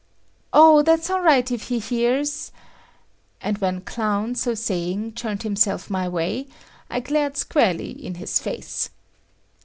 "O, 0.51 0.81
that's 0.81 1.11
all 1.11 1.21
right 1.21 1.51
if 1.51 1.67
he 1.67 1.77
hears...," 1.77 2.51
and 3.41 3.59
when 3.59 3.81
Clown, 3.81 4.33
so 4.33 4.55
saying, 4.55 5.11
turned 5.11 5.43
himself 5.43 5.91
my 5.91 6.07
way, 6.09 6.47
I 6.89 7.01
glared 7.01 7.37
squarely 7.37 7.91
in 7.91 8.15
his 8.15 8.39
face. 8.39 8.89